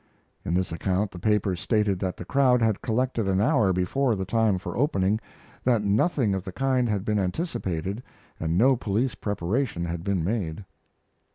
In 0.43 0.55
this 0.55 0.71
account 0.71 1.11
the 1.11 1.19
paper 1.19 1.55
stated 1.55 1.99
that 1.99 2.17
the 2.17 2.25
crowd 2.25 2.59
had 2.63 2.81
collected 2.81 3.27
an 3.27 3.39
hour 3.39 3.71
before 3.71 4.15
the 4.15 4.25
time 4.25 4.57
for 4.57 4.75
opening; 4.75 5.19
that 5.63 5.83
nothing 5.83 6.33
of 6.33 6.43
the 6.43 6.51
kind 6.51 6.89
had 6.89 7.05
been 7.05 7.19
anticipated 7.19 8.01
and 8.39 8.57
no 8.57 8.75
police 8.75 9.13
preparation 9.13 9.85
had 9.85 10.03
been 10.03 10.23
made. 10.23 10.65